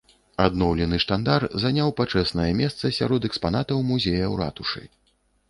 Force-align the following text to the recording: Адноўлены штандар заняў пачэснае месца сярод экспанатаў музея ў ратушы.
Адноўлены 0.43 0.97
штандар 1.03 1.45
заняў 1.63 1.93
пачэснае 1.99 2.47
месца 2.63 2.91
сярод 2.99 3.29
экспанатаў 3.31 3.85
музея 3.93 4.25
ў 4.33 4.35
ратушы. 4.43 4.83